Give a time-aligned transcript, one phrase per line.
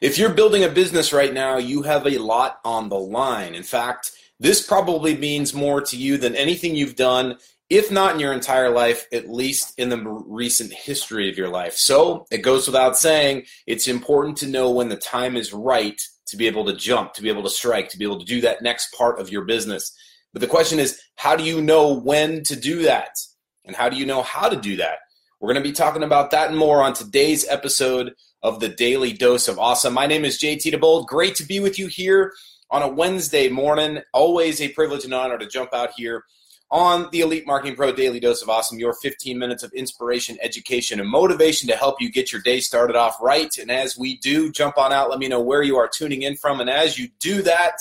[0.00, 3.54] If you're building a business right now, you have a lot on the line.
[3.54, 7.38] In fact, this probably means more to you than anything you've done,
[7.68, 11.74] if not in your entire life, at least in the recent history of your life.
[11.74, 16.36] So it goes without saying, it's important to know when the time is right to
[16.36, 18.62] be able to jump, to be able to strike, to be able to do that
[18.62, 19.92] next part of your business.
[20.32, 23.16] But the question is, how do you know when to do that?
[23.64, 24.98] And how do you know how to do that?
[25.40, 28.12] We're going to be talking about that and more on today's episode
[28.42, 29.94] of the Daily Dose of Awesome.
[29.94, 31.06] My name is JT DeBolt.
[31.06, 32.32] Great to be with you here
[32.70, 34.00] on a Wednesday morning.
[34.12, 36.24] Always a privilege and honor to jump out here
[36.70, 41.00] on the Elite Marketing Pro Daily Dose of Awesome, your 15 minutes of inspiration, education,
[41.00, 43.56] and motivation to help you get your day started off right.
[43.58, 46.36] And as we do, jump on out, let me know where you are tuning in
[46.36, 46.60] from.
[46.60, 47.74] And as you do that,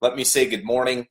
[0.00, 1.06] let me say good morning,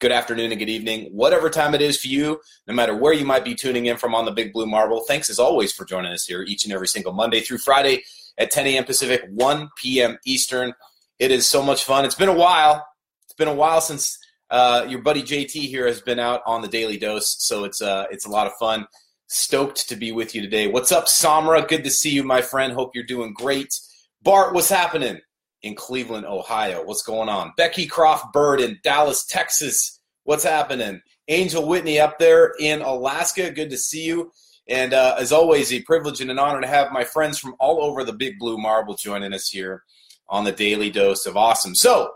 [0.00, 3.24] good afternoon, and good evening, whatever time it is for you, no matter where you
[3.24, 5.00] might be tuning in from on the Big Blue Marble.
[5.00, 8.02] Thanks as always for joining us here each and every single Monday through Friday
[8.38, 8.84] at 10 a.m.
[8.84, 10.16] Pacific, 1 p.m.
[10.24, 10.72] Eastern.
[11.18, 12.04] It is so much fun.
[12.04, 12.86] It's been a while.
[13.24, 14.18] It's been a while since
[14.50, 18.06] uh, your buddy JT here has been out on the Daily Dose, so it's uh,
[18.10, 18.86] it's a lot of fun.
[19.26, 20.68] Stoked to be with you today.
[20.68, 21.66] What's up, Samra?
[21.68, 22.72] Good to see you, my friend.
[22.72, 23.74] Hope you're doing great.
[24.22, 25.20] Bart, what's happening
[25.62, 26.82] in Cleveland, Ohio?
[26.82, 27.52] What's going on?
[27.56, 30.00] Becky Croft Bird in Dallas, Texas.
[30.24, 31.02] What's happening?
[31.28, 33.50] Angel Whitney up there in Alaska.
[33.50, 34.32] Good to see you.
[34.68, 37.82] And uh, as always, a privilege and an honor to have my friends from all
[37.82, 39.82] over the Big Blue Marble joining us here
[40.28, 41.74] on the Daily Dose of Awesome.
[41.74, 42.12] So,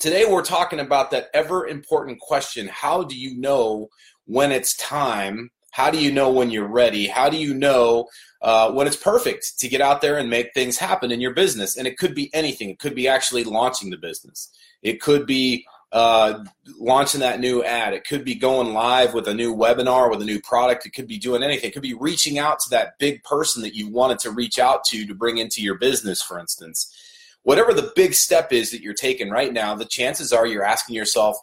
[0.00, 3.88] Today, we're talking about that ever important question how do you know
[4.26, 5.50] when it's time?
[5.72, 7.08] How do you know when you're ready?
[7.08, 8.06] How do you know
[8.40, 11.76] uh, when it's perfect to get out there and make things happen in your business?
[11.76, 12.70] And it could be anything.
[12.70, 14.52] It could be actually launching the business.
[14.82, 16.44] It could be uh,
[16.78, 17.94] launching that new ad.
[17.94, 20.86] It could be going live with a new webinar, with a new product.
[20.86, 21.70] It could be doing anything.
[21.70, 24.84] It could be reaching out to that big person that you wanted to reach out
[24.84, 26.94] to to bring into your business, for instance
[27.48, 30.94] whatever the big step is that you're taking right now, the chances are you're asking
[30.94, 31.34] yourself,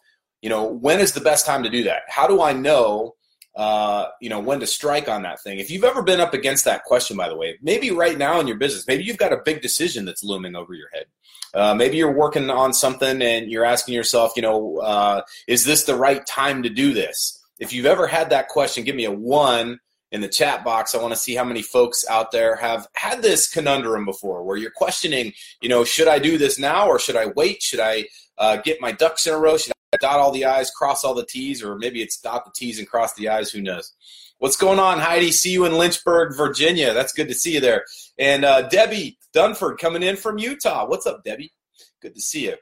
[0.41, 2.03] you know, when is the best time to do that?
[2.07, 3.15] How do I know,
[3.55, 5.59] uh, you know, when to strike on that thing?
[5.59, 8.47] If you've ever been up against that question, by the way, maybe right now in
[8.47, 11.05] your business, maybe you've got a big decision that's looming over your head.
[11.53, 15.85] Uh, maybe you're working on something and you're asking yourself, you know, uh, is this
[15.85, 17.41] the right time to do this?
[17.59, 19.79] If you've ever had that question, give me a one
[20.11, 20.93] in the chat box.
[20.93, 24.57] I want to see how many folks out there have had this conundrum before where
[24.57, 27.61] you're questioning, you know, should I do this now or should I wait?
[27.61, 28.05] Should I
[28.37, 29.57] uh, get my ducks in a row?
[29.57, 32.79] Should dot all the I's, cross all the T's, or maybe it's dot the T's
[32.79, 33.51] and cross the I's?
[33.51, 33.93] Who knows?
[34.39, 35.31] What's going on, Heidi?
[35.31, 36.93] See you in Lynchburg, Virginia.
[36.93, 37.85] That's good to see you there.
[38.19, 40.85] And uh, Debbie Dunford coming in from Utah.
[40.85, 41.53] What's up, Debbie?
[42.01, 42.55] Good to see you.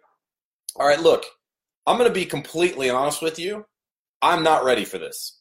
[0.75, 1.25] All right, look,
[1.85, 3.65] I'm going to be completely honest with you.
[4.21, 5.39] I'm not ready for this.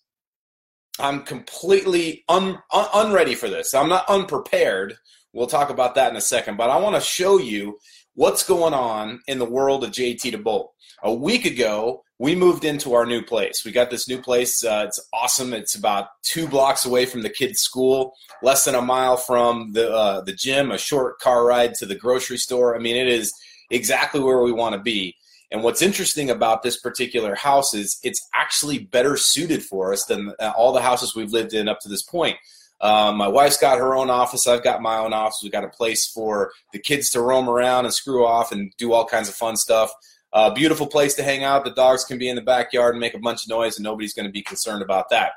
[0.98, 3.74] I'm completely un, un, unready for this.
[3.74, 4.97] I'm not unprepared.
[5.32, 7.78] We'll talk about that in a second, but I want to show you
[8.15, 10.69] what's going on in the world of JT DeBolt.
[11.03, 13.65] A week ago, we moved into our new place.
[13.65, 14.65] We got this new place.
[14.65, 15.53] Uh, it's awesome.
[15.53, 19.93] It's about two blocks away from the kids' school, less than a mile from the
[19.93, 22.77] uh, the gym, a short car ride to the grocery store.
[22.77, 23.33] I mean, it is
[23.71, 25.17] exactly where we want to be.
[25.51, 30.33] And what's interesting about this particular house is it's actually better suited for us than
[30.39, 32.37] uh, all the houses we've lived in up to this point.
[32.82, 34.48] Um, my wife's got her own office.
[34.48, 35.41] I've got my own office.
[35.43, 38.93] We've got a place for the kids to roam around and screw off and do
[38.93, 39.93] all kinds of fun stuff.
[40.32, 41.65] Uh, beautiful place to hang out.
[41.65, 44.15] The dogs can be in the backyard and make a bunch of noise, and nobody's
[44.15, 45.32] going to be concerned about that.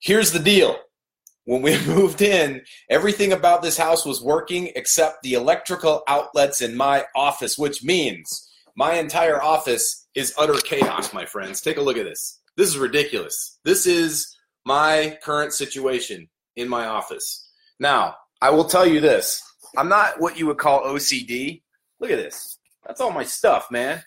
[0.00, 0.76] Here's the deal
[1.46, 6.76] when we moved in, everything about this house was working except the electrical outlets in
[6.76, 11.62] my office, which means my entire office is utter chaos, my friends.
[11.62, 12.40] Take a look at this.
[12.56, 13.58] This is ridiculous.
[13.64, 17.48] This is my current situation in my office.
[17.78, 19.42] Now, I will tell you this
[19.76, 21.62] I'm not what you would call OCD.
[22.00, 22.58] Look at this.
[22.86, 24.02] That's all my stuff, man.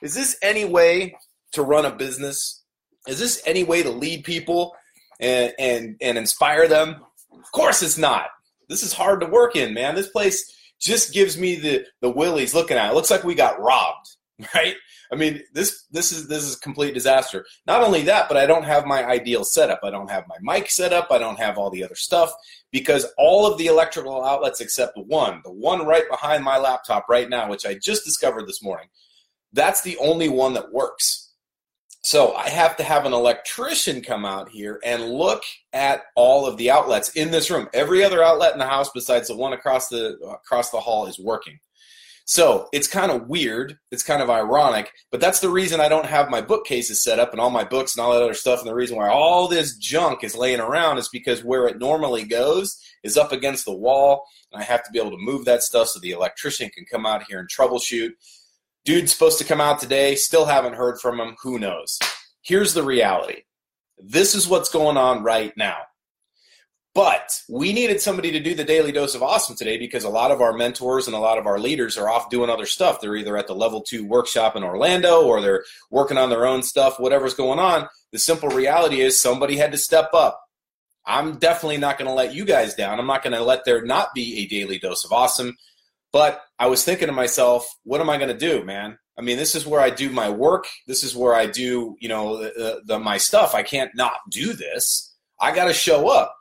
[0.00, 1.16] Is this any way
[1.52, 2.62] to run a business?
[3.06, 4.74] Is this any way to lead people
[5.20, 6.96] and, and, and inspire them?
[7.32, 8.26] Of course it's not.
[8.68, 9.94] This is hard to work in, man.
[9.94, 12.90] This place just gives me the the willies looking at it.
[12.90, 12.94] it.
[12.94, 14.08] Looks like we got robbed,
[14.54, 14.76] right?
[15.12, 17.44] I mean, this this is this is a complete disaster.
[17.66, 19.80] Not only that, but I don't have my ideal setup.
[19.82, 21.08] I don't have my mic set up.
[21.10, 22.32] I don't have all the other stuff
[22.70, 27.28] because all of the electrical outlets except one, the one right behind my laptop right
[27.28, 28.88] now, which I just discovered this morning,
[29.52, 31.30] that's the only one that works.
[32.04, 36.56] So I have to have an electrician come out here and look at all of
[36.56, 37.68] the outlets in this room.
[37.72, 41.20] Every other outlet in the house besides the one across the across the hall is
[41.20, 41.60] working.
[42.32, 43.76] So it's kind of weird.
[43.90, 47.32] It's kind of ironic, but that's the reason I don't have my bookcases set up
[47.32, 48.60] and all my books and all that other stuff.
[48.60, 52.24] And the reason why all this junk is laying around is because where it normally
[52.24, 54.24] goes is up against the wall.
[54.50, 57.04] And I have to be able to move that stuff so the electrician can come
[57.04, 58.12] out here and troubleshoot.
[58.86, 60.14] Dude's supposed to come out today.
[60.14, 61.36] Still haven't heard from him.
[61.42, 61.98] Who knows?
[62.40, 63.42] Here's the reality
[63.98, 65.76] this is what's going on right now.
[66.94, 70.30] But we needed somebody to do the daily dose of awesome today because a lot
[70.30, 73.00] of our mentors and a lot of our leaders are off doing other stuff.
[73.00, 76.62] They're either at the level two workshop in Orlando or they're working on their own
[76.62, 77.88] stuff, whatever's going on.
[78.12, 80.38] The simple reality is somebody had to step up.
[81.06, 83.00] I'm definitely not going to let you guys down.
[83.00, 85.56] I'm not going to let there not be a daily dose of awesome.
[86.12, 88.98] But I was thinking to myself, what am I going to do, man?
[89.18, 90.66] I mean, this is where I do my work.
[90.86, 93.54] This is where I do, you know, the, the, my stuff.
[93.54, 95.14] I can't not do this.
[95.40, 96.36] I got to show up.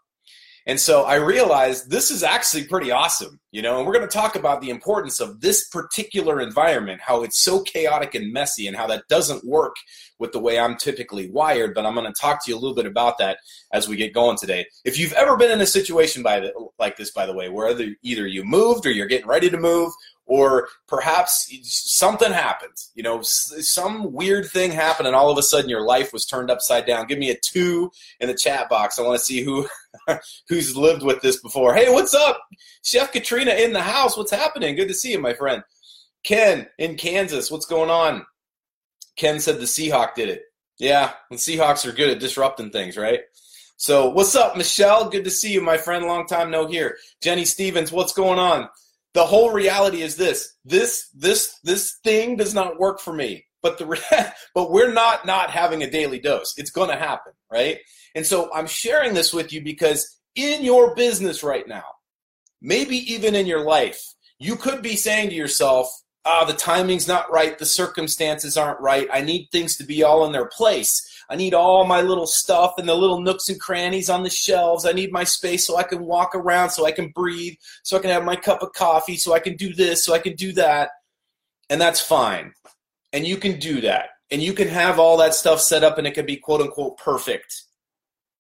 [0.68, 4.14] And so I realized this is actually pretty awesome, you know, and we're going to
[4.14, 8.78] talk about the importance of this particular environment, how it's so chaotic and messy, and
[8.78, 9.76] how that doesn't work
[10.20, 11.74] with the way I'm typically wired.
[11.74, 13.40] But I'm going to talk to you a little bit about that
[13.74, 14.68] as we get going today.
[14.86, 17.76] If you've ever been in a situation by the, like this, by the way, where
[18.04, 19.92] either you moved or you're getting ready to move,
[20.26, 25.70] or perhaps something happened you know some weird thing happened and all of a sudden
[25.70, 27.08] your life was turned upside down.
[27.08, 29.00] Give me a two in the chat box.
[29.00, 29.68] I want to see who
[30.48, 31.74] who's lived with this before.
[31.74, 32.42] Hey what's up?
[32.84, 34.18] Chef katrina in the house.
[34.18, 34.76] What's happening?
[34.76, 35.64] Good to see you my friend.
[36.24, 37.50] Ken in kansas.
[37.50, 38.26] What's going on?
[39.16, 40.44] Ken said the seahawk did it.
[40.78, 43.22] Yeah the seahawks are good at disrupting things right?
[43.78, 45.10] So what's up michelle?
[45.10, 46.06] Good to see you my friend.
[46.06, 48.70] Long time no here jenny stevens what's going on
[49.14, 53.46] the whole reality is this this this this thing does not work for me.
[53.62, 56.54] But the but we're not not having a daily dose.
[56.58, 57.80] It's going to happen right?
[58.16, 61.84] And so i'm sharing this with you because in your business right now
[62.62, 64.02] maybe even in your life
[64.40, 65.90] you could be saying to yourself
[66.26, 67.58] ah the timing's not right.
[67.58, 69.08] The circumstances aren't right.
[69.12, 72.74] I need things to be all in their place I need all my little stuff
[72.78, 74.86] and the little nooks and crannies on the shelves.
[74.86, 78.02] I need my space so I can walk around, so I can breathe, so I
[78.02, 80.52] can have my cup of coffee, so I can do this, so I can do
[80.54, 80.90] that.
[81.70, 82.52] And that's fine.
[83.14, 84.10] And you can do that.
[84.30, 86.98] And you can have all that stuff set up and it can be quote unquote
[86.98, 87.64] perfect.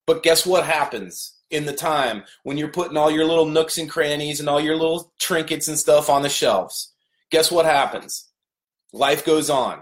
[0.06, 3.90] But guess what happens in the time when you're putting all your little nooks and
[3.90, 6.94] crannies and all your little trinkets and stuff on the shelves?
[7.30, 8.28] Guess what happens?
[8.92, 9.82] Life goes on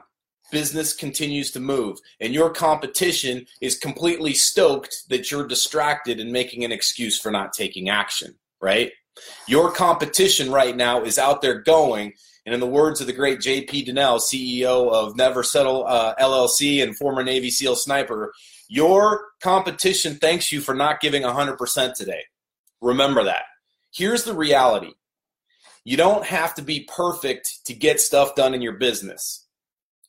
[0.51, 6.63] business continues to move and your competition is completely stoked that you're distracted and making
[6.63, 8.91] an excuse for not taking action right?
[9.47, 12.13] Your competition right now is out there going
[12.45, 16.81] and in the words of the great jp Dinnell ceo of never settle uh, llc
[16.81, 18.31] and former navy seal sniper
[18.69, 22.21] your competition thanks you for not giving 100% today.
[22.81, 23.43] Remember that.
[23.91, 24.93] Here's the reality.
[25.83, 29.47] You don't have to be perfect to get stuff done in your business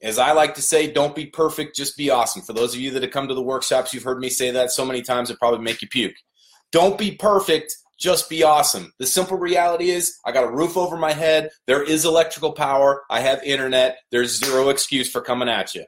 [0.02, 2.42] as I like to say, don't be perfect, just be awesome.
[2.42, 4.70] For those of you that have come to the workshops, you've heard me say that
[4.70, 6.14] so many times it probably make you puke.
[6.72, 8.92] Don't be perfect, just be awesome.
[8.98, 13.02] The simple reality is I got a roof over my head, there is electrical power,
[13.10, 15.84] I have internet, there's zero excuse for coming at you.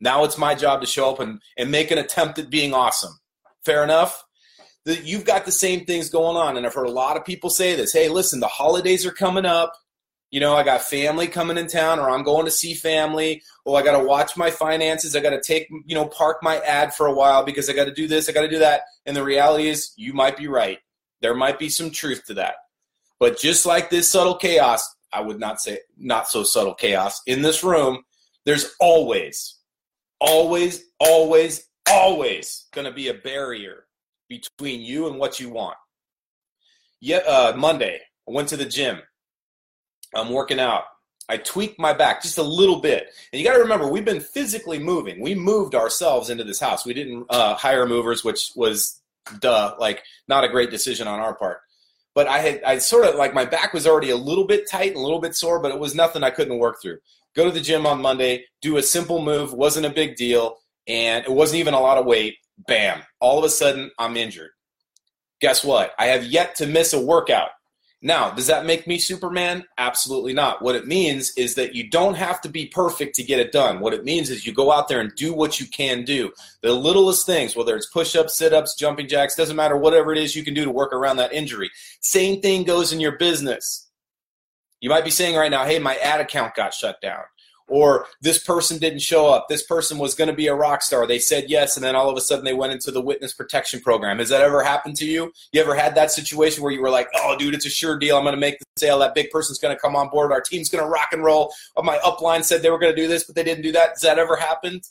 [0.00, 3.12] Now it's my job to show up and, and make an attempt at being awesome.
[3.64, 4.24] Fair enough?
[4.84, 7.50] The, you've got the same things going on, and I've heard a lot of people
[7.50, 7.92] say this.
[7.92, 9.74] Hey, listen, the holidays are coming up
[10.30, 13.42] you know, I got family coming in town, or I'm going to see family.
[13.64, 15.16] Oh, I got to watch my finances.
[15.16, 17.86] I got to take, you know, park my ad for a while because I got
[17.86, 18.28] to do this.
[18.28, 18.82] I got to do that.
[19.06, 20.78] And the reality is, you might be right.
[21.22, 22.56] There might be some truth to that.
[23.18, 27.40] But just like this subtle chaos, I would not say not so subtle chaos in
[27.40, 28.04] this room,
[28.44, 29.56] there's always,
[30.20, 33.86] always, always, always going to be a barrier
[34.28, 35.76] between you and what you want.
[37.00, 39.00] Yeah, uh, Monday, I went to the gym
[40.14, 40.84] I'm working out.
[41.28, 43.08] I tweaked my back just a little bit.
[43.32, 45.20] And you got to remember, we've been physically moving.
[45.20, 46.86] We moved ourselves into this house.
[46.86, 49.00] We didn't uh, hire movers, which was
[49.40, 51.58] duh, like not a great decision on our part.
[52.14, 54.88] But I had, I sort of like my back was already a little bit tight
[54.88, 56.98] and a little bit sore, but it was nothing I couldn't work through.
[57.36, 60.56] Go to the gym on Monday, do a simple move, wasn't a big deal,
[60.88, 62.36] and it wasn't even a lot of weight.
[62.66, 63.02] Bam!
[63.20, 64.50] All of a sudden, I'm injured.
[65.40, 65.92] Guess what?
[65.98, 67.50] I have yet to miss a workout.
[68.00, 69.64] Now, does that make me Superman?
[69.76, 70.62] Absolutely not.
[70.62, 73.80] What it means is that you don't have to be perfect to get it done.
[73.80, 76.32] What it means is you go out there and do what you can do.
[76.62, 80.18] The littlest things, whether it's push ups, sit ups, jumping jacks, doesn't matter, whatever it
[80.18, 81.70] is you can do to work around that injury.
[82.00, 83.88] Same thing goes in your business.
[84.80, 87.22] You might be saying right now, hey, my ad account got shut down.
[87.68, 89.46] Or this person didn't show up.
[89.48, 91.06] This person was going to be a rock star.
[91.06, 93.80] They said yes, and then all of a sudden they went into the witness protection
[93.80, 94.18] program.
[94.18, 95.32] Has that ever happened to you?
[95.52, 98.16] You ever had that situation where you were like, oh, dude, it's a sure deal.
[98.16, 98.98] I'm going to make the sale.
[98.98, 100.32] That big person's going to come on board.
[100.32, 101.52] Our team's going to rock and roll.
[101.76, 103.90] Oh, my upline said they were going to do this, but they didn't do that.
[103.90, 104.82] Has that ever happened?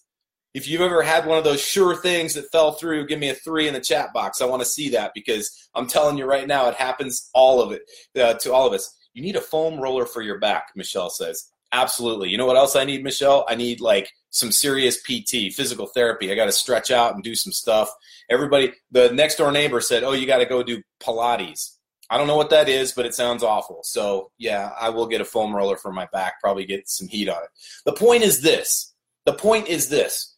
[0.54, 3.36] If you've ever had one of those sure things that fell through, give me a
[3.36, 4.42] three in the chat box.
[4.42, 7.72] I want to see that because I'm telling you right now, it happens all of
[7.72, 7.84] it
[8.20, 8.96] uh, to all of us.
[9.14, 11.52] You need a foam roller for your back, Michelle says.
[11.72, 12.30] Absolutely.
[12.30, 13.46] You know what else I need, Michelle?
[13.50, 16.32] I need like some serious PT, physical therapy.
[16.32, 17.90] I got to stretch out and do some stuff.
[18.30, 21.78] Everybody, the next door neighbor said, "Oh, you got to go do Pilates."
[22.10, 23.82] I don't know what that is, but it sounds awful.
[23.84, 27.28] So, yeah, I will get a foam roller for my back, probably get some heat
[27.28, 27.50] on it.
[27.86, 28.94] The point is this.
[29.26, 30.36] The point is this.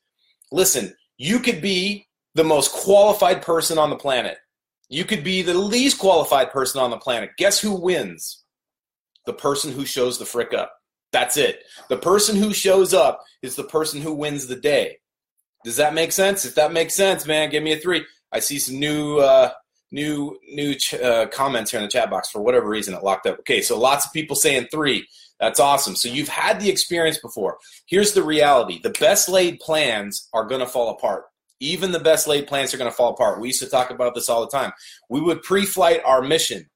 [0.51, 4.37] Listen, you could be the most qualified person on the planet.
[4.89, 7.31] You could be the least qualified person on the planet.
[7.37, 8.43] Guess who wins?
[9.27, 10.73] The person who shows the frick up.
[11.11, 11.63] That's it.
[11.89, 14.97] The person who shows up is the person who wins the day.
[15.63, 16.45] Does that make sense?
[16.45, 18.05] If that makes sense, man, give me a three.
[18.31, 19.51] I see some new, uh,
[19.91, 22.29] new, new ch- uh, comments here in the chat box.
[22.29, 23.39] For whatever reason, it locked up.
[23.39, 25.07] Okay, so lots of people saying three.
[25.39, 25.95] That's awesome.
[25.95, 27.57] So you've had the experience before.
[27.87, 31.25] Here's the reality: the best laid plans are going to fall apart.
[31.59, 33.41] Even the best laid plans are going to fall apart.
[33.41, 34.71] We used to talk about this all the time.
[35.09, 36.69] We would pre-flight our mission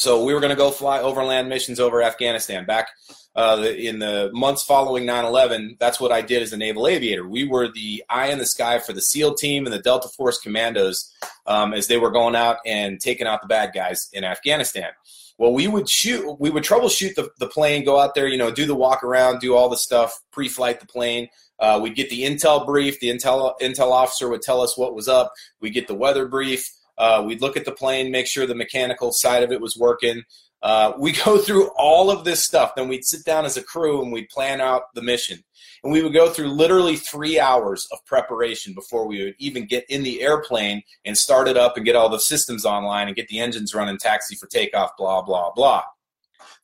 [0.00, 2.88] so we were going to go fly overland missions over Afghanistan back
[3.36, 5.78] uh, in the months following 9/11.
[5.78, 7.28] That's what I did as a naval aviator.
[7.28, 10.38] We were the eye in the sky for the SEAL team and the Delta Force
[10.38, 11.12] commandos
[11.46, 14.90] um, as they were going out and taking out the bad guys in Afghanistan.
[15.36, 18.50] Well, we would shoot, we would troubleshoot the, the plane, go out there, you know,
[18.50, 21.28] do the walk around, do all the stuff, pre-flight the plane.
[21.58, 23.00] Uh, we'd get the intel brief.
[23.00, 25.32] The intel intel officer would tell us what was up.
[25.60, 26.70] We get the weather brief.
[27.00, 30.22] Uh, we'd look at the plane, make sure the mechanical side of it was working.
[30.62, 32.74] Uh, we go through all of this stuff.
[32.76, 35.42] Then we'd sit down as a crew and we'd plan out the mission.
[35.82, 39.86] And we would go through literally three hours of preparation before we would even get
[39.88, 43.28] in the airplane and start it up and get all the systems online and get
[43.28, 45.82] the engines running, taxi for takeoff, blah, blah, blah.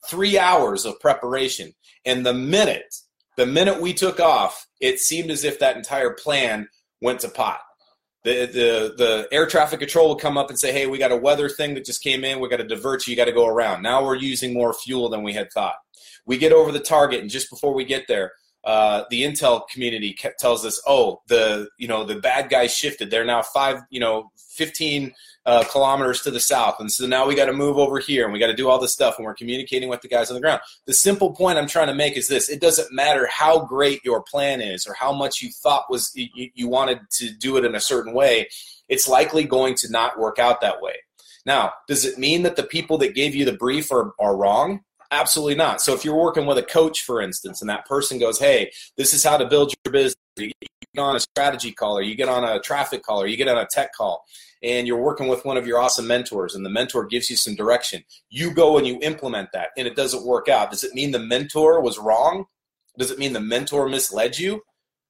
[0.07, 1.73] Three hours of preparation.
[2.05, 2.95] And the minute,
[3.39, 6.69] the minute we took off, it seemed as if that entire plan
[7.01, 7.61] went to pot
[8.27, 11.17] the, the the air traffic control will come up and say, "Hey, we got a
[11.17, 12.41] weather thing that just came in.
[12.41, 13.13] We got to divert you.
[13.13, 15.77] You got to go around." Now we're using more fuel than we had thought.
[16.27, 18.33] We get over the target, and just before we get there,
[18.65, 23.13] uh, the intel community tells us, "Oh, the you know the bad guys shifted.
[23.13, 25.15] They're now five, you know, fifteen
[25.47, 28.33] uh, kilometers to the south, and so now we got to move over here, and
[28.33, 30.41] we got to do all this stuff, and we're communicating with the guys on the
[30.41, 34.05] ground." The simple point I'm trying to make is this: it doesn't matter how great
[34.05, 37.65] your plan is, or how much you thought was you, you wanted to do it
[37.65, 38.49] in a certain way.
[38.89, 40.95] It's likely going to not work out that way.
[41.45, 44.81] Now, does it mean that the people that gave you the brief are, are wrong?
[45.11, 45.81] Absolutely not.
[45.81, 49.15] So if you're working with a coach, for instance, and that person goes, "Hey, this
[49.15, 52.29] is how to build your business," you get on a strategy call, or you get
[52.29, 54.25] on a traffic call, or you get on a tech call,
[54.63, 57.55] and you're working with one of your awesome mentors, and the mentor gives you some
[57.55, 58.05] direction.
[58.31, 60.71] You go and you implement that, and it doesn't work out.
[60.71, 62.47] Does it mean the mentor was wrong?
[62.99, 64.63] Does it mean the mentor misled you?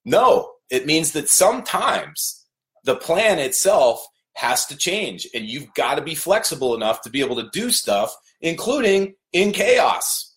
[0.04, 0.52] No.
[0.68, 2.44] It means that sometimes
[2.84, 7.20] the plan itself has to change, and you've got to be flexible enough to be
[7.20, 8.14] able to do stuff,
[8.46, 10.34] including in chaos.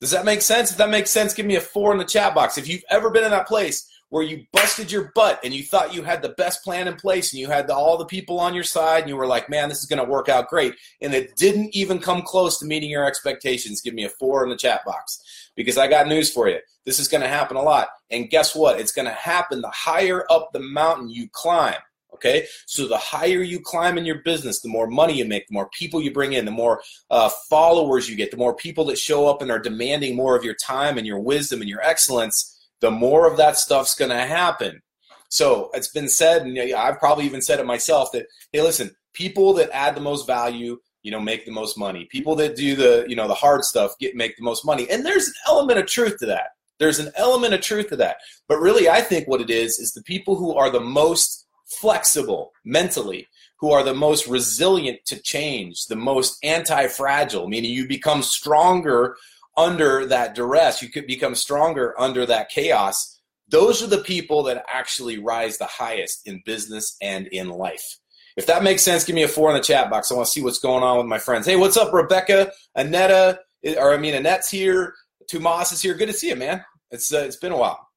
[0.00, 0.70] Does that make sense?
[0.70, 2.58] If that makes sense, give me a four in the chat box.
[2.58, 5.94] If you've ever been in that place where you busted your butt and you thought
[5.94, 8.54] you had the best plan in place and you had the, all the people on
[8.54, 11.14] your side and you were like, man, this is going to work out great, and
[11.14, 14.56] it didn't even come close to meeting your expectations, give me a four in the
[14.56, 16.58] chat box because I got news for you.
[16.84, 17.88] This is going to happen a lot.
[18.10, 18.78] And guess what?
[18.78, 21.74] It's going to happen the higher up the mountain you climb.
[22.18, 25.54] Okay, so the higher you climb in your business, the more money you make, the
[25.54, 28.98] more people you bring in, the more uh, followers you get, the more people that
[28.98, 32.68] show up and are demanding more of your time and your wisdom and your excellence,
[32.80, 34.82] the more of that stuff's going to happen.
[35.28, 39.52] So it's been said, and I've probably even said it myself that hey, listen, people
[39.54, 42.08] that add the most value, you know, make the most money.
[42.10, 45.06] People that do the you know the hard stuff get make the most money, and
[45.06, 46.48] there's an element of truth to that.
[46.78, 48.18] There's an element of truth to that.
[48.48, 52.52] But really, I think what it is is the people who are the most flexible
[52.64, 53.26] mentally,
[53.60, 59.16] who are the most resilient to change, the most anti fragile, meaning you become stronger
[59.56, 63.20] under that duress, you could become stronger under that chaos.
[63.48, 67.98] Those are the people that actually rise the highest in business and in life.
[68.36, 70.12] If that makes sense, give me a four in the chat box.
[70.12, 71.44] I want to see what's going on with my friends.
[71.44, 72.52] Hey, what's up, Rebecca?
[72.76, 73.38] Anetta,
[73.76, 74.94] or I mean, Annette's here.
[75.28, 75.94] Tomas is here.
[75.94, 76.64] Good to see you, man.
[76.92, 77.88] It's uh, it's been a while.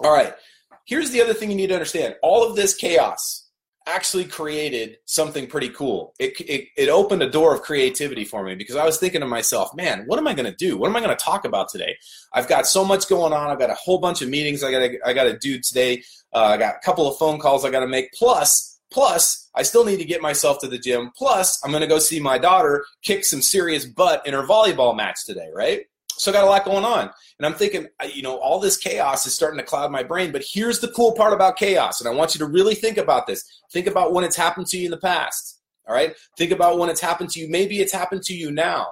[0.00, 0.34] All right.
[0.84, 3.42] Here's the other thing you need to understand all of this chaos,
[3.86, 6.14] actually created something pretty cool.
[6.18, 9.26] It, it, it opened a door of creativity for me because I was thinking to
[9.26, 10.76] myself, man, what am I going to do?
[10.76, 11.96] What am I going to talk about today?
[12.32, 13.50] I've got so much going on.
[13.50, 16.02] I've got a whole bunch of meetings I got to I got to do today.
[16.32, 18.12] Uh, I got a couple of phone calls I got to make.
[18.12, 21.10] Plus, plus, I still need to get myself to the gym.
[21.16, 24.96] Plus, I'm going to go see my daughter kick some serious butt in her volleyball
[24.96, 25.50] match today.
[25.54, 25.86] Right?
[26.18, 27.10] So I got a lot going on.
[27.38, 30.30] And I'm thinking, you know, all this chaos is starting to cloud my brain.
[30.30, 32.00] But here's the cool part about chaos.
[32.00, 33.44] And I want you to really think about this.
[33.72, 35.60] Think about when it's happened to you in the past.
[35.88, 36.14] All right?
[36.38, 37.48] Think about when it's happened to you.
[37.48, 38.88] Maybe it's happened to you now.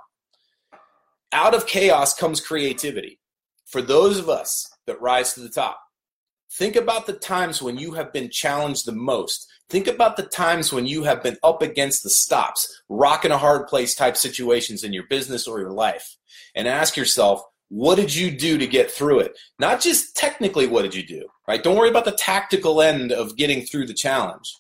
[1.33, 3.21] Out of chaos comes creativity.
[3.67, 5.81] For those of us that rise to the top,
[6.55, 9.47] think about the times when you have been challenged the most.
[9.69, 13.69] Think about the times when you have been up against the stops, rocking a hard
[13.69, 16.17] place type situations in your business or your life
[16.55, 19.39] and ask yourself, what did you do to get through it?
[19.59, 21.63] Not just technically, what did you do, right?
[21.63, 24.53] Don't worry about the tactical end of getting through the challenge.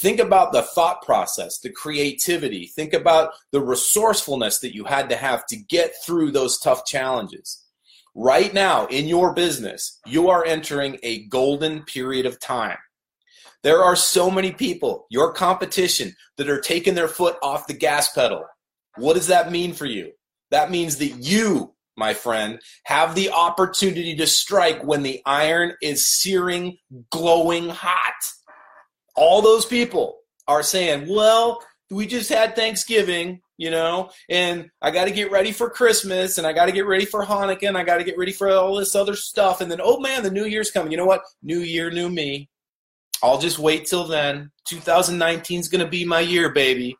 [0.00, 2.66] Think about the thought process, the creativity.
[2.66, 7.64] Think about the resourcefulness that you had to have to get through those tough challenges.
[8.14, 12.78] Right now, in your business, you are entering a golden period of time.
[13.64, 18.12] There are so many people, your competition, that are taking their foot off the gas
[18.12, 18.44] pedal.
[18.96, 20.12] What does that mean for you?
[20.50, 26.06] That means that you, my friend, have the opportunity to strike when the iron is
[26.06, 26.78] searing,
[27.10, 28.14] glowing hot.
[29.14, 35.06] All those people are saying, well, we just had Thanksgiving, you know, and I got
[35.06, 37.84] to get ready for Christmas and I got to get ready for Hanukkah and I
[37.84, 39.60] got to get ready for all this other stuff.
[39.60, 40.90] And then, oh man, the new year's coming.
[40.90, 41.22] You know what?
[41.42, 42.48] New year, new me.
[43.22, 44.50] I'll just wait till then.
[44.66, 46.96] 2019 is going to be my year, baby.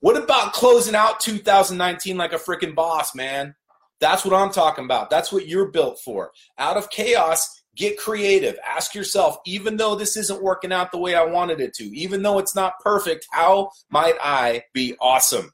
[0.00, 3.54] What about closing out 2019 like a freaking boss, man?
[4.00, 5.10] That's what I'm talking about.
[5.10, 6.30] That's what you're built for.
[6.56, 8.56] Out of chaos, get creative.
[8.64, 12.22] Ask yourself, even though this isn't working out the way I wanted it to, even
[12.22, 15.50] though it's not perfect, how might I be awesome?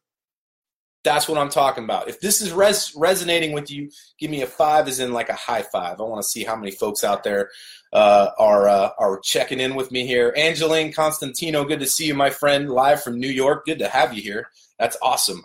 [1.04, 2.08] That's what I'm talking about.
[2.08, 5.34] If this is res- resonating with you, give me a five, as in like a
[5.34, 6.00] high five.
[6.00, 7.50] I want to see how many folks out there
[7.92, 10.32] uh, are uh, are checking in with me here.
[10.36, 13.66] Angeline Constantino, good to see you, my friend, live from New York.
[13.66, 14.48] Good to have you here.
[14.78, 15.44] That's awesome.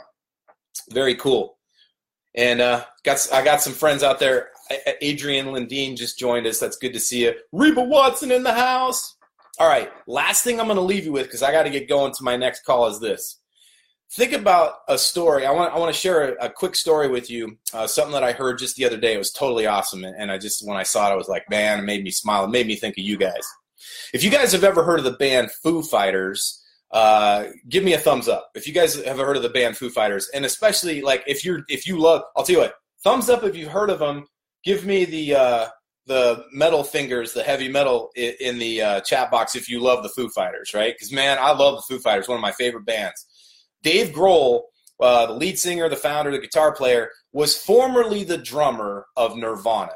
[0.92, 1.58] Very cool.
[2.36, 4.50] And uh, got I got some friends out there.
[5.02, 6.60] Adrian Lindeen just joined us.
[6.60, 7.34] That's good to see you.
[7.52, 9.16] Reba Watson in the house.
[9.60, 9.92] All right.
[10.08, 12.24] Last thing I'm going to leave you with because I got to get going to
[12.24, 13.39] my next call is this
[14.12, 15.46] think about a story.
[15.46, 17.58] I want I want to share a, a quick story with you.
[17.74, 19.14] Uh, something that I heard just the other day.
[19.14, 21.50] It was totally awesome, and, and I just when I saw it, I was like,
[21.50, 22.46] man, it made me smile.
[22.46, 23.48] It made me think of you guys.
[24.14, 28.00] If you guys have ever heard of the band Foo Fighters, uh, give me a
[28.00, 28.50] thumbs up.
[28.56, 31.64] If you guys have heard of the band Foo Fighters, and especially like if you're
[31.70, 34.26] if you love, I'll tell you what, thumbs up if you've heard of them.
[34.64, 35.68] Give me the uh,
[36.10, 40.10] the metal fingers, the heavy metal in, the uh, chat box if you love the
[40.10, 40.94] Foo Fighters, right?
[40.94, 43.26] Because man, I love the Foo Fighters, one of my favorite bands.
[43.84, 44.64] Dave Grohl,
[45.00, 49.96] uh, the lead singer, the founder, the guitar player, was formerly the drummer of Nirvana.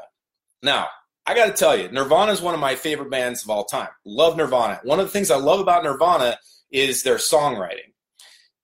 [0.62, 0.88] Now,
[1.26, 3.88] I got to tell you, Nirvana is one of my favorite bands of all time.
[4.04, 4.80] Love Nirvana.
[4.84, 6.38] One of the things I love about Nirvana
[6.70, 7.92] is their songwriting.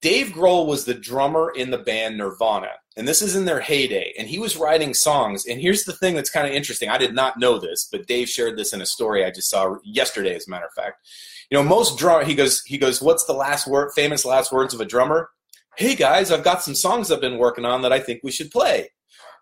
[0.02, 4.14] Dave Grohl was the drummer in the band Nirvana, and this is in their heyday.
[4.18, 5.44] And he was writing songs.
[5.46, 6.88] And here's the thing that's kind of interesting.
[6.88, 9.76] I did not know this, but Dave shared this in a story I just saw
[9.85, 11.06] yesterday, as a matter of fact.
[11.50, 14.72] You know, most drum he goes he goes, What's the last word famous last words
[14.72, 15.30] of a drummer?
[15.76, 18.50] Hey guys, I've got some songs I've been working on that I think we should
[18.50, 18.90] play.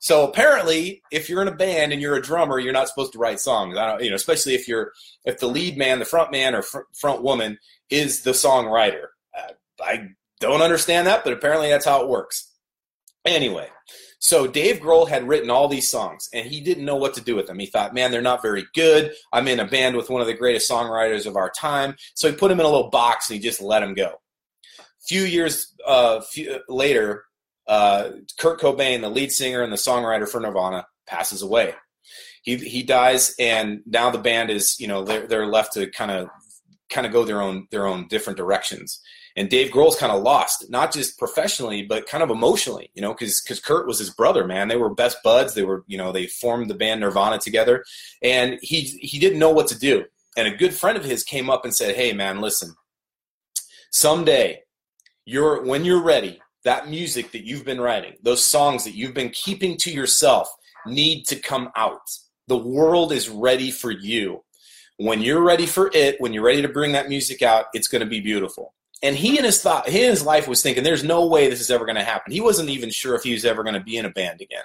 [0.00, 3.18] So apparently, if you're in a band and you're a drummer, you're not supposed to
[3.18, 3.76] write songs.
[3.76, 4.92] I don't, you know, especially if you're
[5.24, 7.58] if the lead man, the front man, or fr- front woman
[7.90, 9.08] is the songwriter.
[9.36, 10.08] Uh, I
[10.40, 12.52] don't understand that, but apparently that's how it works.
[13.24, 13.68] Anyway,
[14.18, 17.36] so Dave Grohl had written all these songs, and he didn't know what to do
[17.36, 17.58] with them.
[17.58, 19.12] He thought, man, they're not very good.
[19.32, 21.94] I'm in a band with one of the greatest songwriters of our time.
[22.14, 24.20] So he put him in a little box and he just let him go.
[24.78, 27.24] A few years uh, few, later,
[27.68, 31.74] uh, Kurt Cobain, the lead singer and the songwriter for Nirvana, passes away.
[32.42, 36.10] He, he dies, and now the band is, you know, they're, they're left to kind
[36.10, 36.28] of
[36.88, 39.00] kind of go their own their own different directions.
[39.38, 43.12] And Dave Grohl's kind of lost, not just professionally, but kind of emotionally, you know,
[43.12, 44.66] because because Kurt was his brother, man.
[44.66, 45.54] They were best buds.
[45.54, 47.84] They were, you know, they formed the band Nirvana together,
[48.20, 50.06] and he he didn't know what to do.
[50.36, 52.74] And a good friend of his came up and said, "Hey, man, listen.
[53.92, 54.62] Someday,
[55.24, 59.30] you're when you're ready, that music that you've been writing, those songs that you've been
[59.30, 60.48] keeping to yourself,
[60.84, 62.10] need to come out.
[62.48, 64.42] The world is ready for you."
[65.00, 68.00] When you're ready for it, when you're ready to bring that music out, it's going
[68.00, 71.48] to be beautiful and he and his thought his life was thinking there's no way
[71.48, 73.74] this is ever going to happen he wasn't even sure if he was ever going
[73.74, 74.64] to be in a band again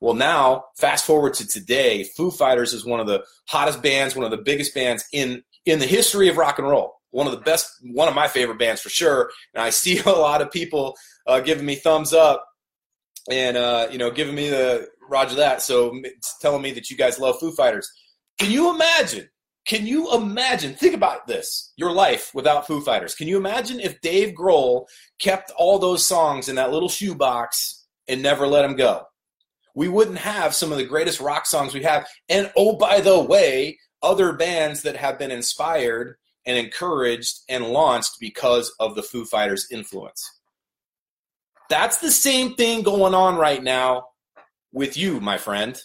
[0.00, 4.24] well now fast forward to today foo fighters is one of the hottest bands one
[4.24, 7.40] of the biggest bands in in the history of rock and roll one of the
[7.40, 9.30] best, one of my favorite bands for sure.
[9.54, 12.44] And I see a lot of people uh, giving me thumbs up
[13.30, 15.62] and uh, you know giving me the Roger that.
[15.62, 16.00] So
[16.40, 17.90] telling me that you guys love Foo Fighters.
[18.38, 19.28] Can you imagine?
[19.64, 20.74] Can you imagine?
[20.74, 23.14] Think about this: your life without Foo Fighters.
[23.14, 24.86] Can you imagine if Dave Grohl
[25.18, 29.04] kept all those songs in that little shoebox and never let them go?
[29.74, 32.06] We wouldn't have some of the greatest rock songs we have.
[32.28, 38.16] And oh, by the way, other bands that have been inspired and encouraged and launched
[38.20, 40.28] because of the Foo Fighters influence.
[41.70, 44.08] That's the same thing going on right now
[44.72, 45.80] with you, my friend.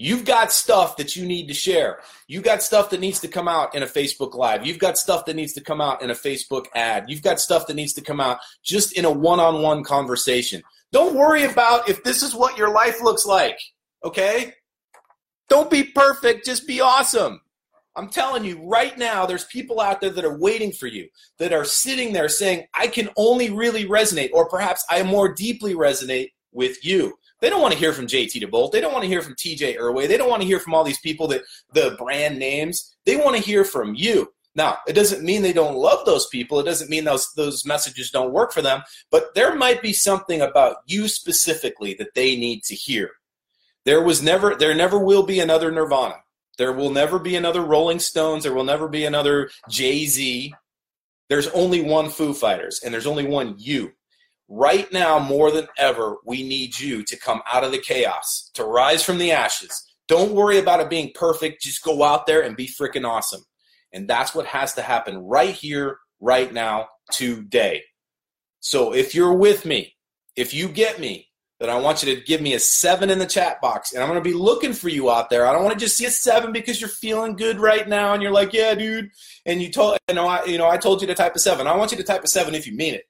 [0.00, 1.98] You've got stuff that you need to share.
[2.28, 4.64] You've got stuff that needs to come out in a Facebook Live.
[4.64, 7.06] You've got stuff that needs to come out in a Facebook ad.
[7.08, 10.62] You've got stuff that needs to come out just in a one on one conversation.
[10.92, 13.58] Don't worry about if this is what your life looks like,
[14.04, 14.54] okay?
[15.48, 17.40] Don't be perfect, just be awesome.
[17.96, 21.08] I'm telling you right now, there's people out there that are waiting for you,
[21.38, 25.74] that are sitting there saying, I can only really resonate, or perhaps I more deeply
[25.74, 27.18] resonate with you.
[27.40, 28.72] They don't want to hear from JT DeBolt.
[28.72, 30.08] They don't want to hear from TJ Erway.
[30.08, 32.96] They don't want to hear from all these people that the brand names.
[33.06, 34.32] They want to hear from you.
[34.54, 36.58] Now, it doesn't mean they don't love those people.
[36.58, 40.40] It doesn't mean those those messages don't work for them, but there might be something
[40.40, 43.12] about you specifically that they need to hear.
[43.84, 46.16] There was never there never will be another Nirvana.
[46.56, 48.42] There will never be another Rolling Stones.
[48.42, 50.52] There will never be another Jay Z.
[51.28, 53.92] There's only one Foo Fighters, and there's only one you.
[54.48, 58.64] Right now, more than ever, we need you to come out of the chaos, to
[58.64, 59.84] rise from the ashes.
[60.06, 61.62] Don't worry about it being perfect.
[61.62, 63.42] Just go out there and be freaking awesome.
[63.92, 67.82] And that's what has to happen right here, right now, today.
[68.60, 69.94] So if you're with me,
[70.34, 71.28] if you get me,
[71.60, 73.92] then I want you to give me a seven in the chat box.
[73.92, 75.46] And I'm going to be looking for you out there.
[75.46, 78.22] I don't want to just see a seven because you're feeling good right now and
[78.22, 79.10] you're like, yeah, dude.
[79.44, 81.66] And you told, you know, I, you know, I told you to type a seven.
[81.66, 83.04] I want you to type a seven if you mean it.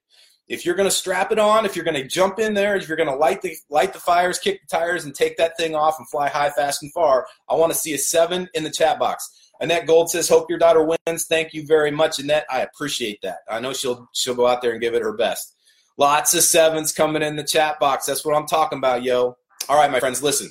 [0.48, 2.88] If you're going to strap it on, if you're going to jump in there, if
[2.88, 5.74] you're going to light the light the fires, kick the tires, and take that thing
[5.74, 8.70] off and fly high, fast, and far, I want to see a seven in the
[8.70, 9.28] chat box.
[9.60, 12.46] Annette Gold says, "Hope your daughter wins." Thank you very much, Annette.
[12.50, 13.38] I appreciate that.
[13.48, 15.54] I know she'll she'll go out there and give it her best.
[15.98, 18.06] Lots of sevens coming in the chat box.
[18.06, 19.36] That's what I'm talking about, yo.
[19.68, 20.50] All right, my friends, listen.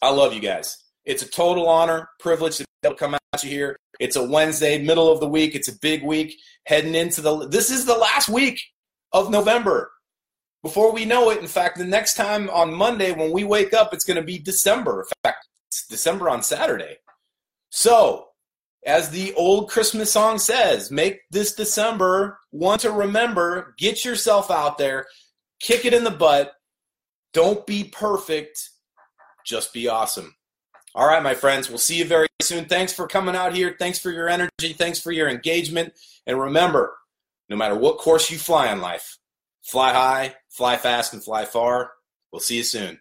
[0.00, 0.84] I love you guys.
[1.04, 3.76] It's a total honor, privilege to be able to come out you here.
[4.00, 5.54] It's a Wednesday, middle of the week.
[5.54, 7.48] It's a big week heading into the.
[7.48, 8.60] This is the last week
[9.16, 9.90] of November.
[10.62, 13.94] Before we know it, in fact, the next time on Monday when we wake up,
[13.94, 15.00] it's going to be December.
[15.00, 16.96] In fact, it's December on Saturday.
[17.70, 18.28] So
[18.84, 23.74] as the old Christmas song says, make this December one to remember.
[23.78, 25.06] Get yourself out there,
[25.60, 26.52] kick it in the butt.
[27.32, 28.70] Don't be perfect,
[29.46, 30.34] just be awesome.
[30.94, 32.64] All right, my friends, we'll see you very soon.
[32.66, 33.76] Thanks for coming out here.
[33.78, 34.72] Thanks for your energy.
[34.72, 35.92] Thanks for your engagement.
[36.26, 36.96] And remember,
[37.48, 39.18] no matter what course you fly in life,
[39.62, 41.92] fly high, fly fast, and fly far.
[42.32, 43.00] We'll see you soon.